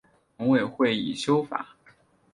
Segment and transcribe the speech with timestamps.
[0.37, 1.75] 农委会已修法